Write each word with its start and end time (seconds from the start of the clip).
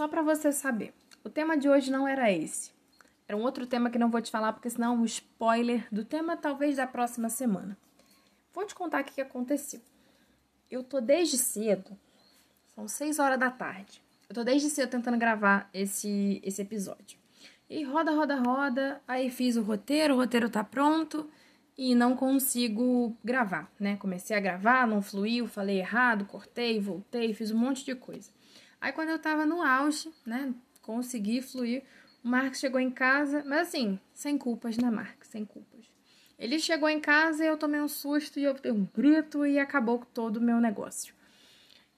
só 0.00 0.08
para 0.08 0.22
você 0.22 0.50
saber, 0.50 0.94
o 1.22 1.28
tema 1.28 1.58
de 1.58 1.68
hoje 1.68 1.92
não 1.92 2.08
era 2.08 2.32
esse. 2.32 2.72
Era 3.28 3.36
um 3.36 3.42
outro 3.42 3.66
tema 3.66 3.90
que 3.90 3.98
não 3.98 4.10
vou 4.10 4.22
te 4.22 4.30
falar, 4.30 4.54
porque 4.54 4.70
senão 4.70 4.94
é 4.94 4.96
um 4.96 5.04
spoiler 5.04 5.86
do 5.92 6.06
tema 6.06 6.38
talvez 6.38 6.78
da 6.78 6.86
próxima 6.86 7.28
semana. 7.28 7.76
Vou 8.54 8.64
te 8.64 8.74
contar 8.74 9.02
o 9.02 9.04
que 9.04 9.20
aconteceu. 9.20 9.78
Eu 10.70 10.82
tô 10.82 11.02
desde 11.02 11.36
cedo, 11.36 11.90
são 12.74 12.88
6 12.88 13.18
horas 13.18 13.38
da 13.38 13.50
tarde. 13.50 14.02
Eu 14.26 14.34
tô 14.34 14.42
desde 14.42 14.70
cedo 14.70 14.88
tentando 14.88 15.18
gravar 15.18 15.68
esse, 15.74 16.40
esse 16.42 16.62
episódio. 16.62 17.18
E 17.68 17.84
roda, 17.84 18.12
roda, 18.12 18.36
roda. 18.36 19.02
Aí 19.06 19.28
fiz 19.28 19.54
o 19.56 19.62
roteiro, 19.62 20.14
o 20.14 20.16
roteiro 20.16 20.48
tá 20.48 20.64
pronto 20.64 21.28
e 21.76 21.94
não 21.94 22.16
consigo 22.16 23.14
gravar, 23.22 23.70
né? 23.78 23.98
Comecei 23.98 24.34
a 24.34 24.40
gravar, 24.40 24.86
não 24.86 25.02
fluiu, 25.02 25.46
falei 25.46 25.78
errado, 25.78 26.24
cortei, 26.24 26.80
voltei, 26.80 27.34
fiz 27.34 27.50
um 27.50 27.58
monte 27.58 27.84
de 27.84 27.94
coisa. 27.94 28.30
Aí 28.80 28.92
quando 28.92 29.10
eu 29.10 29.18
tava 29.18 29.44
no 29.44 29.62
auge, 29.62 30.12
né, 30.24 30.54
consegui 30.80 31.42
fluir, 31.42 31.82
o 32.24 32.28
Marcos 32.28 32.58
chegou 32.58 32.80
em 32.80 32.90
casa, 32.90 33.42
mas 33.46 33.68
assim, 33.68 33.98
sem 34.14 34.38
culpas, 34.38 34.76
né, 34.76 34.90
Marcos? 34.90 35.28
Sem 35.28 35.44
culpas. 35.44 35.84
Ele 36.38 36.58
chegou 36.58 36.88
em 36.88 37.00
casa 37.00 37.44
e 37.44 37.46
eu 37.46 37.58
tomei 37.58 37.80
um 37.80 37.88
susto 37.88 38.38
e 38.40 38.44
eu 38.44 38.54
dei 38.54 38.72
um 38.72 38.86
grito 38.94 39.44
e 39.44 39.58
acabou 39.58 40.04
todo 40.14 40.38
o 40.38 40.40
meu 40.40 40.58
negócio. 40.58 41.14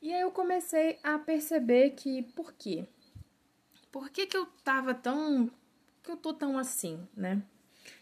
E 0.00 0.12
aí 0.12 0.20
eu 0.20 0.32
comecei 0.32 0.98
a 1.02 1.16
perceber 1.16 1.90
que 1.90 2.22
por 2.34 2.52
quê? 2.52 2.88
Por 3.92 4.10
que, 4.10 4.26
que 4.26 4.36
eu 4.36 4.46
tava 4.64 4.94
tão. 4.94 5.48
que 6.02 6.10
eu 6.10 6.16
tô 6.16 6.34
tão 6.34 6.58
assim, 6.58 7.06
né? 7.16 7.40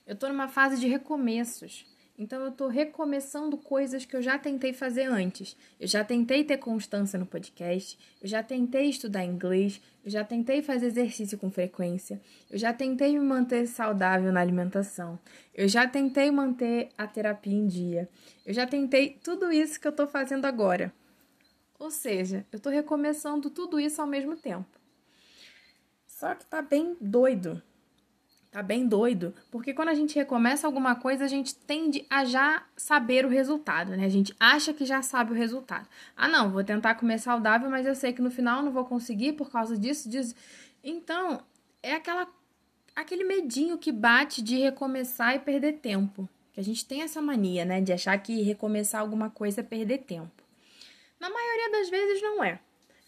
Eu 0.06 0.16
tô 0.16 0.28
numa 0.28 0.48
fase 0.48 0.80
de 0.80 0.88
recomeços. 0.88 1.84
Então 2.20 2.44
eu 2.44 2.52
tô 2.52 2.68
recomeçando 2.68 3.56
coisas 3.56 4.04
que 4.04 4.14
eu 4.14 4.20
já 4.20 4.38
tentei 4.38 4.74
fazer 4.74 5.04
antes. 5.04 5.56
Eu 5.80 5.88
já 5.88 6.04
tentei 6.04 6.44
ter 6.44 6.58
constância 6.58 7.18
no 7.18 7.24
podcast, 7.24 7.98
eu 8.20 8.28
já 8.28 8.42
tentei 8.42 8.90
estudar 8.90 9.24
inglês, 9.24 9.80
eu 10.04 10.10
já 10.10 10.22
tentei 10.22 10.60
fazer 10.60 10.88
exercício 10.88 11.38
com 11.38 11.50
frequência, 11.50 12.20
eu 12.50 12.58
já 12.58 12.74
tentei 12.74 13.18
me 13.18 13.24
manter 13.24 13.66
saudável 13.66 14.30
na 14.30 14.40
alimentação, 14.42 15.18
eu 15.54 15.66
já 15.66 15.88
tentei 15.88 16.30
manter 16.30 16.90
a 16.98 17.06
terapia 17.06 17.54
em 17.54 17.66
dia. 17.66 18.06
Eu 18.44 18.52
já 18.52 18.66
tentei 18.66 19.18
tudo 19.24 19.50
isso 19.50 19.80
que 19.80 19.88
eu 19.88 19.92
tô 19.92 20.06
fazendo 20.06 20.44
agora. 20.44 20.92
Ou 21.78 21.90
seja, 21.90 22.44
eu 22.52 22.60
tô 22.60 22.68
recomeçando 22.68 23.48
tudo 23.48 23.80
isso 23.80 23.98
ao 23.98 24.06
mesmo 24.06 24.36
tempo. 24.36 24.68
Só 26.06 26.34
que 26.34 26.44
tá 26.44 26.60
bem 26.60 26.98
doido. 27.00 27.62
Tá 28.50 28.64
bem 28.64 28.84
doido, 28.84 29.32
porque 29.48 29.72
quando 29.72 29.90
a 29.90 29.94
gente 29.94 30.16
recomeça 30.16 30.66
alguma 30.66 30.96
coisa, 30.96 31.24
a 31.24 31.28
gente 31.28 31.54
tende 31.54 32.04
a 32.10 32.24
já 32.24 32.64
saber 32.76 33.24
o 33.24 33.28
resultado, 33.28 33.96
né? 33.96 34.04
A 34.04 34.08
gente 34.08 34.34
acha 34.40 34.74
que 34.74 34.84
já 34.84 35.02
sabe 35.02 35.30
o 35.30 35.36
resultado. 35.36 35.88
Ah, 36.16 36.26
não, 36.26 36.50
vou 36.50 36.64
tentar 36.64 36.96
comer 36.96 37.18
saudável, 37.18 37.70
mas 37.70 37.86
eu 37.86 37.94
sei 37.94 38.12
que 38.12 38.20
no 38.20 38.30
final 38.30 38.60
não 38.60 38.72
vou 38.72 38.84
conseguir 38.84 39.34
por 39.34 39.52
causa 39.52 39.78
disso, 39.78 40.10
disso. 40.10 40.34
Então, 40.82 41.40
é 41.80 41.94
aquela 41.94 42.26
aquele 42.96 43.22
medinho 43.22 43.78
que 43.78 43.92
bate 43.92 44.42
de 44.42 44.58
recomeçar 44.58 45.36
e 45.36 45.38
perder 45.38 45.74
tempo. 45.74 46.28
Que 46.52 46.58
a 46.58 46.64
gente 46.64 46.84
tem 46.84 47.02
essa 47.02 47.22
mania, 47.22 47.64
né, 47.64 47.80
de 47.80 47.92
achar 47.92 48.18
que 48.18 48.42
recomeçar 48.42 49.00
alguma 49.00 49.30
coisa 49.30 49.60
é 49.60 49.64
perder 49.64 49.98
tempo. 49.98 50.42
Na 51.20 51.30
maioria 51.30 51.70
das 51.70 51.88
vezes 51.88 52.20
não 52.20 52.42
é. 52.42 52.58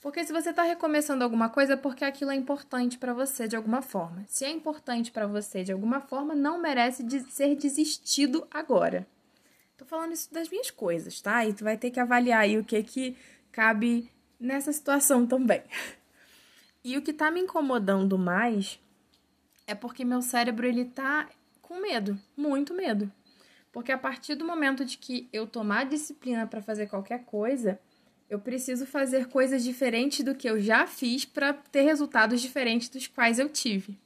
Porque 0.02 0.24
se 0.24 0.32
você 0.32 0.50
está 0.50 0.64
recomeçando 0.64 1.22
alguma 1.22 1.48
coisa, 1.48 1.74
é 1.74 1.76
porque 1.76 2.04
aquilo 2.04 2.32
é 2.32 2.34
importante 2.34 2.98
para 2.98 3.14
você 3.14 3.46
de 3.46 3.54
alguma 3.54 3.80
forma. 3.80 4.24
Se 4.26 4.44
é 4.44 4.50
importante 4.50 5.12
para 5.12 5.28
você 5.28 5.62
de 5.62 5.70
alguma 5.70 6.00
forma, 6.00 6.34
não 6.34 6.60
merece 6.60 7.04
de 7.04 7.20
ser 7.30 7.54
desistido 7.54 8.44
agora. 8.50 9.06
Tô 9.76 9.84
falando 9.84 10.12
isso 10.12 10.34
das 10.34 10.48
minhas 10.48 10.72
coisas, 10.72 11.20
tá? 11.20 11.46
E 11.46 11.52
tu 11.54 11.62
vai 11.62 11.76
ter 11.76 11.92
que 11.92 12.00
avaliar 12.00 12.40
aí 12.40 12.58
o 12.58 12.64
que 12.64 12.82
que 12.82 13.16
cabe 13.52 14.10
nessa 14.38 14.72
situação 14.72 15.26
também. 15.26 15.62
E 16.84 16.98
o 16.98 17.02
que 17.02 17.12
tá 17.12 17.30
me 17.30 17.38
incomodando 17.38 18.18
mais 18.18 18.76
é 19.68 19.72
porque 19.72 20.04
meu 20.04 20.20
cérebro 20.20 20.66
ele 20.66 20.84
tá 20.84 21.28
com 21.60 21.78
medo, 21.80 22.18
muito 22.36 22.74
medo. 22.74 23.08
Porque 23.70 23.92
a 23.92 23.98
partir 23.98 24.34
do 24.34 24.44
momento 24.44 24.84
de 24.84 24.98
que 24.98 25.28
eu 25.32 25.46
tomar 25.46 25.86
disciplina 25.86 26.44
para 26.44 26.60
fazer 26.60 26.88
qualquer 26.88 27.24
coisa, 27.24 27.78
eu 28.32 28.38
preciso 28.38 28.86
fazer 28.86 29.28
coisas 29.28 29.62
diferentes 29.62 30.24
do 30.24 30.34
que 30.34 30.48
eu 30.48 30.58
já 30.58 30.86
fiz 30.86 31.22
para 31.22 31.52
ter 31.52 31.82
resultados 31.82 32.40
diferentes 32.40 32.88
dos 32.88 33.06
quais 33.06 33.38
eu 33.38 33.46
tive. 33.46 34.00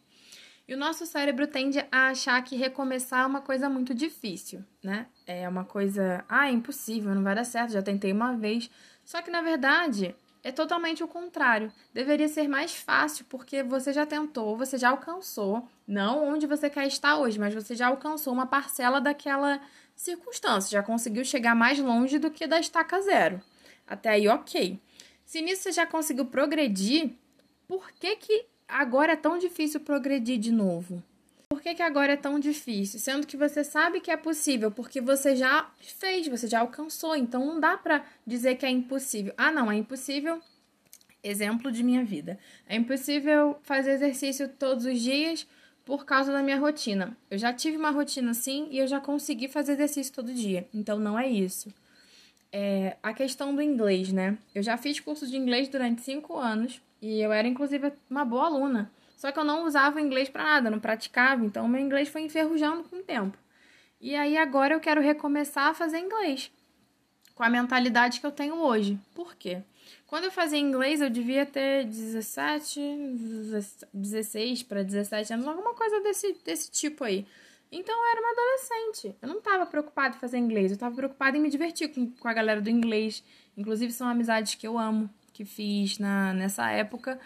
E 0.66 0.74
o 0.74 0.76
nosso 0.76 1.06
cérebro 1.06 1.46
tende 1.46 1.78
a 1.92 2.08
achar 2.08 2.42
que 2.42 2.56
recomeçar 2.56 3.22
é 3.22 3.26
uma 3.26 3.40
coisa 3.40 3.68
muito 3.70 3.94
difícil, 3.94 4.64
né? 4.82 5.06
É 5.28 5.48
uma 5.48 5.64
coisa, 5.64 6.24
ah, 6.28 6.48
é 6.48 6.50
impossível, 6.50 7.14
não 7.14 7.22
vai 7.22 7.36
dar 7.36 7.44
certo, 7.44 7.70
já 7.70 7.80
tentei 7.80 8.10
uma 8.10 8.36
vez. 8.36 8.68
Só 9.04 9.22
que 9.22 9.30
na 9.30 9.42
verdade 9.42 10.12
é 10.42 10.50
totalmente 10.50 11.04
o 11.04 11.08
contrário. 11.08 11.72
Deveria 11.94 12.26
ser 12.26 12.48
mais 12.48 12.74
fácil 12.74 13.24
porque 13.28 13.62
você 13.62 13.92
já 13.92 14.04
tentou, 14.04 14.56
você 14.56 14.76
já 14.76 14.88
alcançou, 14.88 15.68
não 15.86 16.28
onde 16.28 16.48
você 16.48 16.68
quer 16.68 16.88
estar 16.88 17.16
hoje, 17.16 17.38
mas 17.38 17.54
você 17.54 17.76
já 17.76 17.86
alcançou 17.86 18.32
uma 18.32 18.46
parcela 18.46 19.00
daquela 19.00 19.60
circunstância, 19.94 20.72
já 20.72 20.82
conseguiu 20.82 21.24
chegar 21.24 21.54
mais 21.54 21.78
longe 21.78 22.18
do 22.18 22.28
que 22.28 22.44
da 22.48 22.58
estaca 22.58 23.00
zero. 23.00 23.40
Até 23.86 24.10
aí, 24.10 24.28
ok. 24.28 24.78
Se 25.24 25.40
nisso 25.40 25.62
você 25.62 25.72
já 25.72 25.86
conseguiu 25.86 26.26
progredir, 26.26 27.10
por 27.66 27.90
que, 27.92 28.16
que 28.16 28.46
agora 28.66 29.12
é 29.12 29.16
tão 29.16 29.38
difícil 29.38 29.80
progredir 29.80 30.38
de 30.38 30.52
novo? 30.52 31.02
Por 31.48 31.60
que, 31.60 31.74
que 31.74 31.82
agora 31.82 32.12
é 32.12 32.16
tão 32.16 32.38
difícil? 32.40 32.98
Sendo 32.98 33.26
que 33.26 33.36
você 33.36 33.62
sabe 33.62 34.00
que 34.00 34.10
é 34.10 34.16
possível, 34.16 34.70
porque 34.70 35.00
você 35.00 35.36
já 35.36 35.70
fez, 35.80 36.26
você 36.26 36.48
já 36.48 36.60
alcançou. 36.60 37.14
Então 37.14 37.44
não 37.44 37.60
dá 37.60 37.76
pra 37.76 38.04
dizer 38.26 38.56
que 38.56 38.66
é 38.66 38.70
impossível. 38.70 39.32
Ah, 39.36 39.52
não, 39.52 39.70
é 39.70 39.76
impossível. 39.76 40.40
Exemplo 41.22 41.70
de 41.70 41.82
minha 41.82 42.04
vida. 42.04 42.38
É 42.68 42.76
impossível 42.76 43.58
fazer 43.62 43.92
exercício 43.92 44.48
todos 44.48 44.84
os 44.84 45.00
dias 45.00 45.46
por 45.84 46.04
causa 46.04 46.32
da 46.32 46.42
minha 46.42 46.58
rotina. 46.58 47.16
Eu 47.30 47.38
já 47.38 47.52
tive 47.52 47.76
uma 47.76 47.90
rotina 47.90 48.32
assim 48.32 48.68
e 48.70 48.78
eu 48.78 48.86
já 48.86 49.00
consegui 49.00 49.48
fazer 49.48 49.72
exercício 49.72 50.12
todo 50.12 50.34
dia. 50.34 50.68
Então 50.74 50.98
não 50.98 51.18
é 51.18 51.28
isso 51.28 51.72
é, 52.58 52.96
a 53.02 53.12
questão 53.12 53.54
do 53.54 53.60
inglês, 53.60 54.10
né? 54.10 54.38
Eu 54.54 54.62
já 54.62 54.78
fiz 54.78 54.98
curso 54.98 55.26
de 55.26 55.36
inglês 55.36 55.68
durante 55.68 56.00
cinco 56.00 56.38
anos 56.38 56.80
e 57.02 57.20
eu 57.20 57.30
era, 57.30 57.46
inclusive, 57.46 57.92
uma 58.08 58.24
boa 58.24 58.46
aluna. 58.46 58.90
Só 59.14 59.30
que 59.30 59.38
eu 59.38 59.44
não 59.44 59.66
usava 59.66 60.00
inglês 60.00 60.30
para 60.30 60.42
nada, 60.42 60.70
não 60.70 60.80
praticava, 60.80 61.44
então 61.44 61.68
meu 61.68 61.82
inglês 61.82 62.08
foi 62.08 62.22
enferrujando 62.22 62.82
com 62.84 62.96
o 62.96 63.02
tempo. 63.02 63.36
E 64.00 64.14
aí 64.14 64.38
agora 64.38 64.72
eu 64.72 64.80
quero 64.80 65.02
recomeçar 65.02 65.68
a 65.68 65.74
fazer 65.74 65.98
inglês 65.98 66.50
com 67.34 67.42
a 67.42 67.50
mentalidade 67.50 68.20
que 68.20 68.26
eu 68.26 68.32
tenho 68.32 68.54
hoje. 68.54 68.98
Por 69.14 69.34
quê? 69.34 69.58
Quando 70.06 70.24
eu 70.24 70.32
fazia 70.32 70.58
inglês, 70.58 71.02
eu 71.02 71.10
devia 71.10 71.44
ter 71.44 71.84
17, 71.84 72.80
16 73.92 74.62
para 74.62 74.82
17 74.82 75.34
anos, 75.34 75.46
alguma 75.46 75.74
coisa 75.74 76.00
desse, 76.00 76.34
desse 76.42 76.70
tipo 76.70 77.04
aí. 77.04 77.26
Então 77.70 77.94
eu 77.94 78.10
era 78.12 78.20
uma 78.20 78.30
adolescente. 78.30 79.16
Eu 79.20 79.28
não 79.28 79.38
estava 79.38 79.66
preocupada 79.66 80.16
em 80.16 80.20
fazer 80.20 80.38
inglês, 80.38 80.70
eu 80.70 80.74
estava 80.74 80.94
preocupada 80.94 81.36
em 81.36 81.40
me 81.40 81.50
divertir 81.50 81.92
com, 81.92 82.28
a 82.28 82.32
galera 82.32 82.60
do 82.60 82.70
inglês. 82.70 83.22
Inclusive 83.56 83.92
são 83.92 84.08
amizades 84.08 84.54
que 84.54 84.66
eu 84.66 84.78
amo, 84.78 85.10
que 85.32 85.44
fiz 85.44 85.98
na, 85.98 86.32
nessa 86.32 86.70
época. 86.70 87.18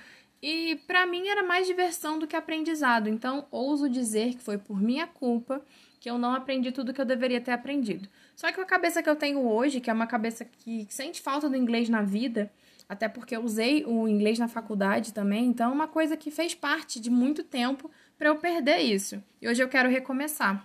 E 0.43 0.77
para 0.87 1.05
mim 1.05 1.29
era 1.29 1.43
mais 1.43 1.67
diversão 1.67 2.19
do 2.19 2.27
que 2.27 2.34
aprendizado. 2.34 3.09
Então 3.09 3.47
ouso 3.50 3.89
dizer 3.89 4.34
que 4.34 4.43
foi 4.43 4.56
por 4.56 4.81
minha 4.81 5.06
culpa 5.06 5.62
que 6.00 6.09
eu 6.09 6.17
não 6.17 6.34
aprendi 6.34 6.73
tudo 6.73 6.95
que 6.95 7.00
eu 7.00 7.05
deveria 7.05 7.41
ter 7.41 7.53
aprendido. 7.53 8.09
Só 8.34 8.50
que 8.50 8.59
a 8.59 8.65
cabeça 8.65 9.03
que 9.03 9.11
eu 9.11 9.17
tenho 9.17 9.47
hoje, 9.47 9.81
que 9.81 9.91
é 9.91 9.93
uma 9.93 10.06
cabeça 10.06 10.47
que 10.47 10.87
sente 10.89 11.21
falta 11.21 11.47
do 11.47 11.55
inglês 11.55 11.91
na 11.91 12.00
vida, 12.00 12.50
até 12.89 13.06
porque 13.06 13.37
eu 13.37 13.45
usei 13.45 13.84
o 13.84 14.09
inglês 14.09 14.39
na 14.39 14.49
faculdade 14.49 15.12
também, 15.12 15.47
então 15.47 15.71
é 15.71 15.73
uma 15.73 15.87
coisa 15.87 16.17
que 16.17 16.31
fez 16.31 16.55
parte 16.55 16.99
de 16.99 17.11
muito 17.11 17.45
tempo 17.45 17.91
para 18.20 18.28
eu 18.28 18.36
perder 18.36 18.81
isso. 18.81 19.25
E 19.41 19.48
hoje 19.48 19.62
eu 19.62 19.69
quero 19.69 19.88
recomeçar 19.88 20.62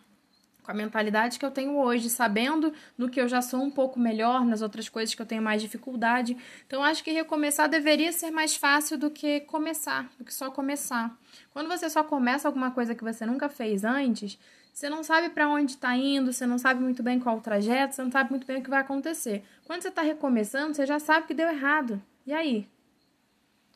com 0.61 0.71
a 0.71 0.73
mentalidade 0.73 1.39
que 1.39 1.45
eu 1.45 1.51
tenho 1.51 1.77
hoje, 1.77 2.09
sabendo 2.09 2.73
no 2.97 3.07
que 3.07 3.21
eu 3.21 3.29
já 3.29 3.41
sou 3.41 3.61
um 3.61 3.71
pouco 3.71 3.97
melhor, 3.97 4.43
nas 4.43 4.61
outras 4.61 4.89
coisas 4.89 5.15
que 5.15 5.21
eu 5.21 5.25
tenho 5.25 5.41
mais 5.41 5.61
dificuldade. 5.61 6.35
Então 6.67 6.83
acho 6.83 7.01
que 7.01 7.11
recomeçar 7.11 7.69
deveria 7.69 8.11
ser 8.11 8.29
mais 8.29 8.57
fácil 8.57 8.97
do 8.97 9.09
que 9.09 9.39
começar, 9.41 10.11
do 10.17 10.25
que 10.25 10.33
só 10.33 10.51
começar. 10.51 11.17
Quando 11.51 11.69
você 11.69 11.89
só 11.89 12.03
começa 12.03 12.45
alguma 12.45 12.71
coisa 12.71 12.93
que 12.93 13.05
você 13.05 13.25
nunca 13.25 13.47
fez 13.47 13.85
antes, 13.85 14.37
você 14.73 14.89
não 14.89 15.01
sabe 15.01 15.29
para 15.29 15.47
onde 15.47 15.73
está 15.73 15.95
indo, 15.95 16.33
você 16.33 16.45
não 16.45 16.57
sabe 16.57 16.81
muito 16.81 17.01
bem 17.01 17.21
qual 17.21 17.37
o 17.37 17.41
trajeto, 17.41 17.95
você 17.95 18.03
não 18.03 18.11
sabe 18.11 18.31
muito 18.31 18.45
bem 18.45 18.57
o 18.57 18.63
que 18.63 18.69
vai 18.69 18.81
acontecer. 18.81 19.45
Quando 19.63 19.81
você 19.81 19.87
está 19.87 20.01
recomeçando, 20.01 20.73
você 20.73 20.85
já 20.85 20.99
sabe 20.99 21.25
que 21.25 21.33
deu 21.33 21.47
errado. 21.47 22.01
E 22.27 22.33
aí? 22.33 22.67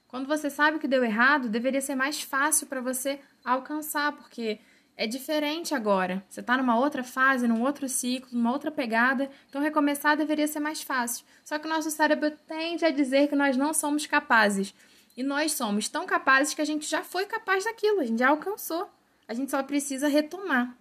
Quando 0.10 0.28
você 0.28 0.50
sabe 0.50 0.80
que 0.80 0.88
deu 0.88 1.04
errado, 1.04 1.48
deveria 1.48 1.80
ser 1.80 1.94
mais 1.94 2.20
fácil 2.20 2.66
para 2.66 2.82
você 2.82 3.20
alcançar, 3.52 4.12
porque 4.14 4.60
é 4.96 5.08
diferente 5.08 5.74
agora. 5.74 6.22
Você 6.28 6.42
está 6.42 6.58
numa 6.58 6.78
outra 6.78 7.04
fase, 7.04 7.48
num 7.48 7.62
outro 7.62 7.88
ciclo, 7.88 8.30
numa 8.34 8.52
outra 8.52 8.70
pegada, 8.70 9.30
então 9.48 9.62
recomeçar 9.62 10.18
deveria 10.18 10.48
ser 10.48 10.60
mais 10.60 10.82
fácil. 10.82 11.26
Só 11.44 11.58
que 11.58 11.66
o 11.66 11.70
nosso 11.70 11.90
cérebro 11.90 12.32
tende 12.48 12.84
a 12.84 12.92
dizer 12.92 13.30
que 13.30 13.36
nós 13.36 13.56
não 13.56 13.74
somos 13.74 14.06
capazes. 14.06 14.76
E 15.16 15.24
nós 15.24 15.54
somos 15.54 15.88
tão 15.88 16.06
capazes 16.06 16.54
que 16.54 16.62
a 16.62 16.66
gente 16.66 16.86
já 16.86 17.04
foi 17.04 17.26
capaz 17.26 17.64
daquilo, 17.64 18.02
a 18.02 18.06
gente 18.06 18.20
já 18.20 18.30
alcançou. 18.30 18.90
A 19.28 19.34
gente 19.34 19.52
só 19.52 19.64
precisa 19.64 20.08
retomar. 20.08 20.76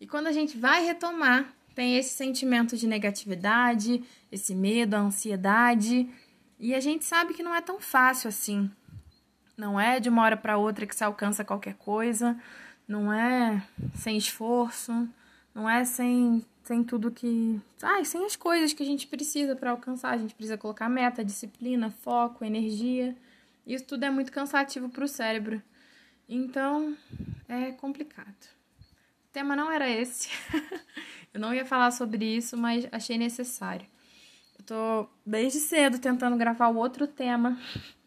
E 0.00 0.06
quando 0.06 0.26
a 0.26 0.32
gente 0.32 0.56
vai 0.56 0.84
retomar, 0.84 1.52
tem 1.74 1.96
esse 1.96 2.14
sentimento 2.14 2.76
de 2.76 2.86
negatividade, 2.86 4.04
esse 4.30 4.54
medo, 4.54 4.94
a 4.94 5.00
ansiedade. 5.00 6.08
E 6.58 6.74
a 6.74 6.80
gente 6.80 7.04
sabe 7.04 7.34
que 7.34 7.42
não 7.42 7.54
é 7.54 7.60
tão 7.60 7.80
fácil 7.80 8.28
assim. 8.28 8.70
Não 9.56 9.78
é 9.78 10.00
de 10.00 10.08
uma 10.08 10.22
hora 10.22 10.36
para 10.36 10.56
outra 10.58 10.86
que 10.86 10.94
se 10.94 11.04
alcança 11.04 11.44
qualquer 11.44 11.74
coisa, 11.74 12.36
não 12.86 13.12
é 13.12 13.62
sem 13.94 14.16
esforço, 14.16 15.08
não 15.54 15.70
é 15.70 15.84
sem, 15.84 16.44
sem 16.64 16.82
tudo 16.82 17.10
que. 17.10 17.60
Ai, 17.82 18.04
sem 18.04 18.24
as 18.24 18.34
coisas 18.36 18.72
que 18.72 18.82
a 18.82 18.86
gente 18.86 19.06
precisa 19.06 19.54
para 19.54 19.70
alcançar. 19.70 20.10
A 20.10 20.18
gente 20.18 20.34
precisa 20.34 20.58
colocar 20.58 20.88
meta, 20.88 21.24
disciplina, 21.24 21.90
foco, 21.90 22.44
energia. 22.44 23.16
Isso 23.66 23.84
tudo 23.84 24.04
é 24.04 24.10
muito 24.10 24.32
cansativo 24.32 24.88
para 24.88 25.04
o 25.04 25.08
cérebro. 25.08 25.62
Então, 26.28 26.96
é 27.48 27.72
complicado. 27.72 28.34
O 29.28 29.32
tema 29.32 29.54
não 29.54 29.70
era 29.70 29.88
esse. 29.88 30.30
Eu 31.32 31.40
não 31.40 31.52
ia 31.52 31.64
falar 31.64 31.90
sobre 31.90 32.24
isso, 32.24 32.56
mas 32.56 32.86
achei 32.92 33.18
necessário. 33.18 33.86
Eu 34.58 34.64
tô 34.64 35.08
desde 35.26 35.58
cedo 35.58 35.98
tentando 35.98 36.36
gravar 36.36 36.68
o 36.68 36.76
outro 36.76 37.06
tema, 37.06 37.58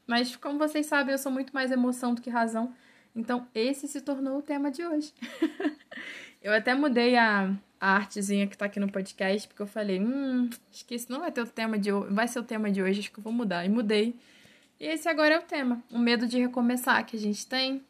mas 0.08 0.36
como 0.36 0.58
vocês 0.58 0.86
sabem, 0.86 1.12
eu 1.12 1.18
sou 1.20 1.32
muito 1.32 1.54
mais 1.54 1.72
emoção 1.72 2.14
do 2.16 2.22
que 2.22 2.30
razão. 2.30 2.74
Então, 3.16 3.48
esse 3.54 3.88
se 3.88 4.02
tornou 4.02 4.40
o 4.40 4.42
tema 4.42 4.72
de 4.72 4.86
hoje. 4.86 5.14
eu 6.42 6.54
até 6.54 6.74
mudei 6.74 7.16
a, 7.18 7.54
artezinha 7.80 8.48
que 8.48 8.58
tá 8.58 8.66
aqui 8.66 8.80
no 8.80 8.92
podcast, 8.92 9.48
porque 9.48 9.62
eu 9.62 9.68
falei, 9.68 10.00
hum, 10.00 10.50
acho 10.72 10.86
que 10.86 10.98
não 11.10 11.20
vai 11.20 11.32
ter 11.32 11.42
o 11.42 11.48
tema 11.48 11.78
de 11.78 11.92
vai 12.10 12.28
ser 12.28 12.40
o 12.40 12.44
tema 12.44 12.72
de 12.72 12.82
hoje, 12.82 13.02
acho 13.02 13.12
que 13.12 13.20
eu 13.20 13.24
vou 13.24 13.34
mudar. 13.34 13.66
E 13.66 13.70
mudei. 13.70 14.16
E 14.80 14.86
esse 14.86 15.08
agora 15.10 15.36
é 15.36 15.40
o 15.40 15.44
tema. 15.44 15.84
O 15.92 16.00
medo 16.00 16.26
de 16.26 16.40
recomeçar 16.40 17.06
que 17.06 17.18
a 17.18 17.20
gente 17.20 17.46
tem, 17.46 17.84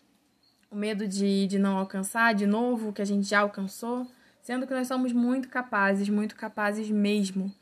o 0.71 0.75
medo 0.75 1.07
de, 1.07 1.47
de 1.47 1.59
não 1.59 1.77
alcançar 1.77 2.33
de 2.33 2.45
novo 2.45 2.89
o 2.89 2.93
que 2.93 3.01
a 3.01 3.05
gente 3.05 3.27
já 3.27 3.39
alcançou 3.39 4.07
sendo 4.47 4.65
que 4.65 4.73
nós 4.73 4.87
somos 4.87 5.11
muito 5.11 5.49
capazes, 5.49 6.07
muito 6.07 6.33
capazes 6.33 6.89
mesmo. 6.89 7.53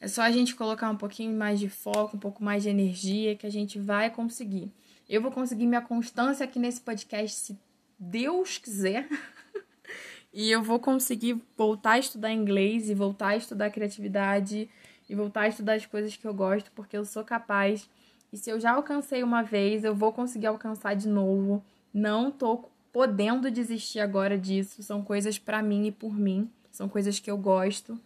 É 0.00 0.08
só 0.08 0.22
a 0.22 0.30
gente 0.30 0.54
colocar 0.54 0.88
um 0.88 0.96
pouquinho 0.96 1.36
mais 1.36 1.60
de 1.60 1.68
foco, 1.68 2.16
um 2.16 2.20
pouco 2.20 2.42
mais 2.42 2.62
de 2.62 2.70
energia 2.70 3.36
que 3.36 3.46
a 3.46 3.50
gente 3.50 3.78
vai 3.78 4.08
conseguir. 4.08 4.72
Eu 5.06 5.20
vou 5.20 5.30
conseguir 5.30 5.66
minha 5.66 5.82
constância 5.82 6.42
aqui 6.42 6.58
nesse 6.58 6.80
podcast, 6.80 7.36
se 7.36 7.58
Deus 7.98 8.56
quiser. 8.56 9.06
e 10.32 10.50
eu 10.50 10.62
vou 10.62 10.78
conseguir 10.78 11.38
voltar 11.54 11.92
a 11.92 11.98
estudar 11.98 12.32
inglês 12.32 12.88
e 12.88 12.94
voltar 12.94 13.28
a 13.28 13.36
estudar 13.36 13.70
criatividade 13.70 14.70
e 15.06 15.14
voltar 15.14 15.42
a 15.42 15.48
estudar 15.48 15.74
as 15.74 15.84
coisas 15.84 16.16
que 16.16 16.26
eu 16.26 16.32
gosto, 16.32 16.70
porque 16.72 16.96
eu 16.96 17.04
sou 17.04 17.22
capaz. 17.22 17.86
E 18.32 18.38
se 18.38 18.48
eu 18.48 18.58
já 18.58 18.72
alcancei 18.72 19.22
uma 19.22 19.42
vez, 19.42 19.84
eu 19.84 19.94
vou 19.94 20.12
conseguir 20.12 20.46
alcançar 20.46 20.94
de 20.94 21.08
novo. 21.08 21.62
Não 21.92 22.30
tô 22.30 22.64
podendo 22.90 23.50
desistir 23.50 24.00
agora 24.00 24.38
disso. 24.38 24.82
São 24.82 25.02
coisas 25.02 25.38
para 25.38 25.62
mim 25.62 25.88
e 25.88 25.92
por 25.92 26.16
mim, 26.16 26.50
são 26.70 26.88
coisas 26.88 27.18
que 27.18 27.30
eu 27.30 27.36
gosto. 27.36 28.00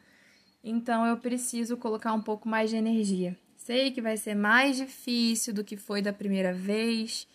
Então 0.66 1.04
eu 1.06 1.18
preciso 1.18 1.76
colocar 1.76 2.14
um 2.14 2.22
pouco 2.22 2.48
mais 2.48 2.70
de 2.70 2.76
energia. 2.76 3.36
Sei 3.54 3.90
que 3.90 4.00
vai 4.00 4.16
ser 4.16 4.34
mais 4.34 4.78
difícil 4.78 5.52
do 5.52 5.62
que 5.62 5.76
foi 5.76 6.00
da 6.00 6.12
primeira 6.12 6.54
vez. 6.54 7.28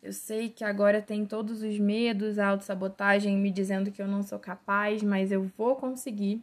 Eu 0.00 0.12
sei 0.12 0.48
que 0.48 0.62
agora 0.62 1.02
tem 1.02 1.26
todos 1.26 1.60
os 1.60 1.76
medos, 1.76 2.38
a 2.38 2.46
autossabotagem 2.46 3.36
me 3.36 3.50
dizendo 3.50 3.90
que 3.90 4.00
eu 4.00 4.06
não 4.06 4.22
sou 4.22 4.38
capaz, 4.38 5.02
mas 5.02 5.32
eu 5.32 5.50
vou 5.58 5.74
conseguir, 5.74 6.40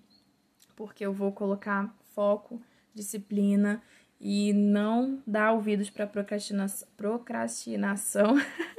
porque 0.76 1.06
eu 1.06 1.14
vou 1.14 1.32
colocar 1.32 1.96
foco, 2.14 2.62
disciplina 2.94 3.82
e 4.20 4.52
não 4.52 5.22
dar 5.26 5.54
ouvidos 5.54 5.90
para 5.90 6.06
procrastinação. 6.06 6.88
procrastinação. 6.98 8.36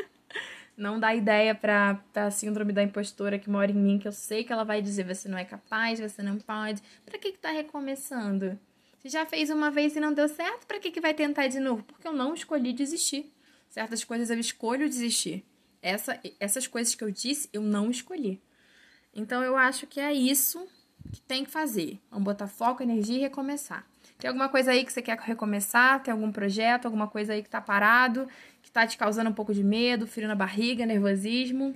Não 0.76 1.00
dá 1.00 1.14
ideia 1.14 1.54
pra, 1.54 1.94
pra 2.12 2.30
síndrome 2.30 2.72
da 2.72 2.82
impostora 2.82 3.38
que 3.38 3.48
mora 3.48 3.70
em 3.70 3.74
mim, 3.74 3.98
que 3.98 4.06
eu 4.06 4.12
sei 4.12 4.44
que 4.44 4.52
ela 4.52 4.64
vai 4.64 4.82
dizer: 4.82 5.04
você 5.04 5.28
não 5.28 5.38
é 5.38 5.44
capaz, 5.44 5.98
você 5.98 6.22
não 6.22 6.36
pode. 6.36 6.82
Pra 7.04 7.18
que, 7.18 7.32
que 7.32 7.38
tá 7.38 7.50
recomeçando? 7.50 8.58
Se 8.98 9.08
já 9.08 9.24
fez 9.24 9.48
uma 9.50 9.70
vez 9.70 9.96
e 9.96 10.00
não 10.00 10.12
deu 10.12 10.28
certo, 10.28 10.66
pra 10.66 10.78
que, 10.78 10.90
que 10.90 11.00
vai 11.00 11.14
tentar 11.14 11.46
de 11.46 11.60
novo? 11.60 11.82
Porque 11.84 12.06
eu 12.06 12.12
não 12.12 12.34
escolhi 12.34 12.72
desistir. 12.72 13.32
Certas 13.70 14.04
coisas 14.04 14.30
eu 14.30 14.38
escolho 14.38 14.88
desistir. 14.88 15.44
Essa, 15.80 16.20
essas 16.40 16.66
coisas 16.66 16.94
que 16.94 17.04
eu 17.04 17.10
disse, 17.10 17.48
eu 17.52 17.62
não 17.62 17.90
escolhi. 17.90 18.42
Então 19.14 19.42
eu 19.42 19.56
acho 19.56 19.86
que 19.86 19.98
é 19.98 20.12
isso 20.12 20.66
que 21.12 21.20
tem 21.22 21.44
que 21.44 21.50
fazer. 21.50 21.98
Vamos 22.10 22.24
botar 22.24 22.48
foco, 22.48 22.82
energia 22.82 23.16
e 23.16 23.20
recomeçar. 23.20 23.86
Tem 24.18 24.28
alguma 24.28 24.48
coisa 24.48 24.70
aí 24.70 24.84
que 24.84 24.92
você 24.92 25.02
quer 25.02 25.18
recomeçar? 25.18 26.02
Tem 26.02 26.12
algum 26.12 26.32
projeto, 26.32 26.86
alguma 26.86 27.06
coisa 27.06 27.34
aí 27.34 27.42
que 27.42 27.50
tá 27.50 27.60
parado, 27.60 28.26
que 28.62 28.70
tá 28.70 28.86
te 28.86 28.96
causando 28.96 29.28
um 29.28 29.34
pouco 29.34 29.52
de 29.52 29.62
medo, 29.62 30.06
frio 30.06 30.26
na 30.26 30.34
barriga, 30.34 30.86
nervosismo? 30.86 31.74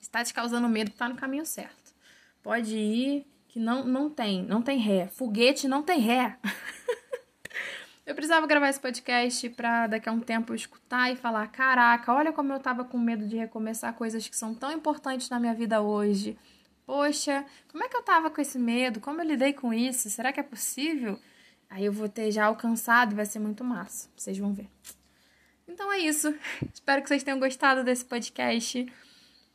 Está 0.00 0.24
te 0.24 0.32
causando 0.32 0.68
medo, 0.68 0.90
tá 0.92 1.08
no 1.08 1.16
caminho 1.16 1.44
certo. 1.44 1.94
Pode 2.42 2.76
ir, 2.76 3.26
que 3.48 3.60
não, 3.60 3.84
não 3.84 4.08
tem, 4.08 4.42
não 4.42 4.62
tem 4.62 4.78
ré. 4.78 5.08
Foguete 5.08 5.68
não 5.68 5.82
tem 5.82 6.00
ré. 6.00 6.38
eu 8.06 8.14
precisava 8.14 8.46
gravar 8.46 8.68
esse 8.68 8.80
podcast 8.80 9.48
pra 9.50 9.86
daqui 9.86 10.08
a 10.08 10.12
um 10.12 10.20
tempo 10.20 10.54
escutar 10.54 11.12
e 11.12 11.16
falar: 11.16 11.46
caraca, 11.48 12.12
olha 12.14 12.32
como 12.32 12.52
eu 12.52 12.60
tava 12.60 12.84
com 12.84 12.98
medo 12.98 13.26
de 13.26 13.36
recomeçar 13.36 13.92
coisas 13.94 14.26
que 14.26 14.36
são 14.36 14.54
tão 14.54 14.72
importantes 14.72 15.28
na 15.28 15.40
minha 15.40 15.54
vida 15.54 15.82
hoje. 15.82 16.38
Poxa, 16.86 17.44
como 17.68 17.82
é 17.82 17.88
que 17.88 17.96
eu 17.96 18.02
tava 18.02 18.30
com 18.30 18.40
esse 18.40 18.58
medo? 18.58 19.00
Como 19.00 19.20
eu 19.20 19.26
lidei 19.26 19.52
com 19.52 19.74
isso? 19.74 20.08
Será 20.08 20.32
que 20.32 20.38
é 20.38 20.42
possível? 20.42 21.18
Aí 21.68 21.84
eu 21.84 21.92
vou 21.92 22.08
ter 22.08 22.30
já 22.30 22.46
alcançado 22.46 23.12
e 23.12 23.16
vai 23.16 23.26
ser 23.26 23.38
muito 23.38 23.64
massa. 23.64 24.08
Vocês 24.16 24.38
vão 24.38 24.52
ver. 24.52 24.68
Então 25.68 25.92
é 25.92 25.98
isso. 25.98 26.34
Espero 26.72 27.02
que 27.02 27.08
vocês 27.08 27.22
tenham 27.22 27.40
gostado 27.40 27.84
desse 27.84 28.04
podcast. 28.04 28.86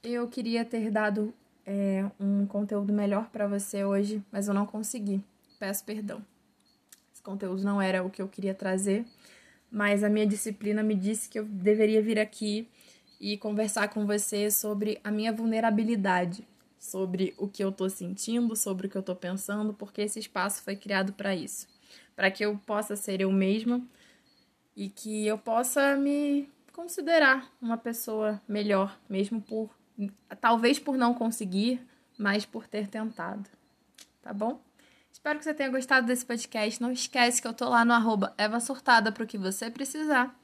Eu 0.04 0.28
queria 0.28 0.66
ter 0.66 0.92
dado 0.92 1.34
é, 1.66 2.06
um 2.20 2.46
conteúdo 2.46 2.92
melhor 2.92 3.30
para 3.30 3.48
você 3.48 3.84
hoje, 3.84 4.22
mas 4.32 4.48
eu 4.48 4.54
não 4.54 4.66
consegui. 4.66 5.24
Peço 5.60 5.84
perdão. 5.86 6.24
Esse 7.14 7.22
conteúdo 7.22 7.64
não 7.64 7.82
era 7.82 8.04
o 8.04 8.10
que 8.10 8.22
eu 8.22 8.28
queria 8.28 8.54
trazer, 8.54 9.06
mas 9.72 10.04
a 10.04 10.10
minha 10.10 10.26
disciplina 10.26 10.84
me 10.84 10.96
disse 10.96 11.30
que 11.30 11.40
eu 11.40 11.46
deveria 11.46 12.02
vir 12.02 12.20
aqui 12.20 12.68
e 13.20 13.38
conversar 13.38 13.88
com 13.90 14.06
você 14.06 14.50
sobre 14.50 15.00
a 15.04 15.12
minha 15.12 15.32
vulnerabilidade, 15.32 16.48
sobre 16.80 17.34
o 17.38 17.48
que 17.48 17.64
eu 17.64 17.72
tô 17.72 17.88
sentindo, 17.88 18.56
sobre 18.56 18.88
o 18.88 18.90
que 18.90 18.98
eu 18.98 19.04
tô 19.04 19.16
pensando, 19.16 19.74
porque 19.74 20.02
esse 20.02 20.20
espaço 20.20 20.64
foi 20.64 20.76
criado 20.76 21.14
para 21.14 21.36
isso 21.36 21.71
para 22.16 22.32
que 22.32 22.44
eu 22.46 22.58
possa 22.66 22.96
ser 22.96 23.22
eu 23.22 23.32
mesma 23.32 23.82
e 24.76 24.90
que 24.90 25.26
eu 25.26 25.38
possa 25.38 25.96
me 25.96 26.50
considerar 26.72 27.52
uma 27.62 27.78
pessoa 27.78 28.42
melhor, 28.48 28.98
mesmo 29.10 29.42
por 29.42 29.70
talvez 30.40 30.80
por 30.80 30.98
não 30.98 31.14
conseguir, 31.14 31.86
mas 32.18 32.46
por 32.46 32.68
ter 32.68 32.88
tentado. 32.88 33.50
Tá 34.22 34.34
bom? 34.34 34.62
Espero 35.12 35.38
que 35.38 35.46
você 35.46 35.54
tenha 35.54 35.70
gostado 35.70 36.08
desse 36.08 36.26
podcast. 36.26 36.82
Não 36.82 36.92
esquece 36.92 37.42
que 37.42 37.48
eu 37.48 37.54
tô 37.54 37.68
lá 37.68 37.84
no 37.84 37.94
arroba 37.94 38.34
Eva 38.38 38.60
Surtada 38.60 39.12
para 39.12 39.24
o 39.24 39.28
que 39.28 39.38
você 39.38 39.70
precisar. 39.70 40.36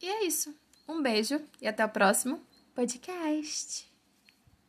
E 0.00 0.08
é 0.08 0.24
isso. 0.24 0.54
Um 0.88 1.02
beijo 1.02 1.40
e 1.60 1.68
até 1.68 1.84
o 1.84 1.88
próximo 1.88 2.40
podcast. 2.74 3.89